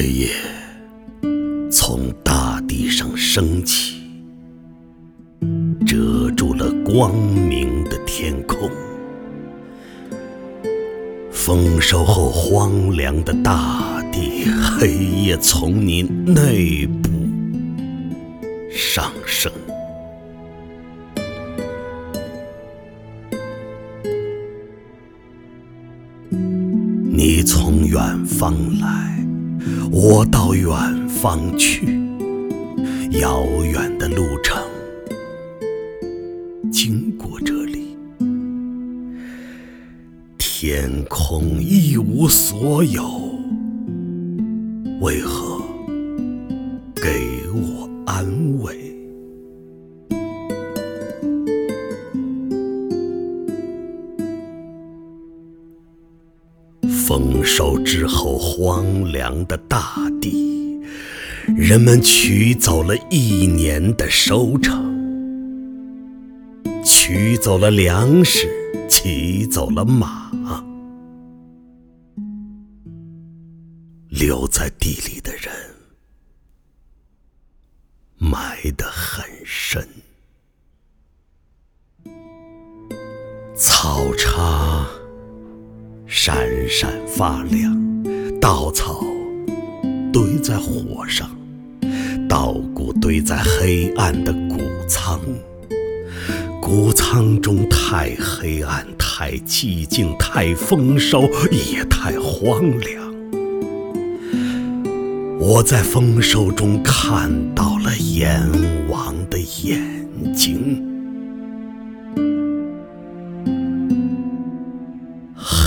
[0.00, 0.28] 黑夜
[1.72, 3.96] 从大地上升起，
[5.84, 8.70] 遮住了光明的天空。
[11.32, 17.10] 丰收后荒凉的大地，黑夜从你内部
[18.70, 19.50] 上升。
[27.10, 29.17] 你从远方来，
[29.90, 31.86] 我到远方去，
[33.20, 34.62] 遥远的路程
[36.70, 37.96] 经过这里，
[40.38, 43.02] 天空一无所有，
[45.00, 45.60] 为何
[46.94, 47.10] 给
[47.52, 48.26] 我安
[48.60, 48.97] 慰？
[57.08, 60.78] 丰收之后，荒凉的大地，
[61.56, 64.84] 人们取走了一年的收成，
[66.84, 68.46] 取走了粮食，
[68.90, 70.30] 骑走了马，
[74.10, 75.50] 留在地里的人
[78.18, 79.88] 埋得很深，
[83.56, 84.86] 草叉。
[86.20, 86.36] 闪
[86.68, 87.80] 闪发亮，
[88.40, 89.04] 稻草
[90.12, 91.30] 堆在火上，
[92.28, 94.58] 稻谷堆在黑暗的谷
[94.88, 95.20] 仓，
[96.60, 103.14] 谷仓中太黑暗，太寂静，太丰收，也太荒凉。
[105.38, 108.42] 我在丰收中看到了阎
[108.88, 110.87] 王的眼睛。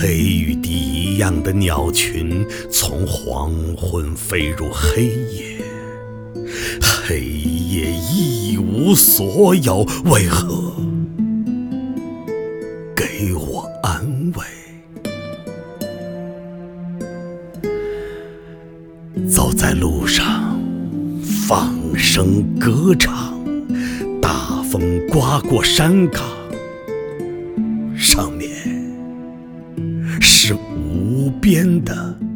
[0.00, 5.58] 黑与地一样的鸟群，从黄昏飞入黑夜。
[6.80, 10.72] 黑夜一无所有，为何
[12.94, 14.44] 给我安慰？
[19.28, 20.60] 走在路上，
[21.48, 23.36] 放声歌唱，
[24.22, 26.22] 大风刮过山岗，
[27.96, 28.37] 上。
[30.48, 32.27] 是无边的。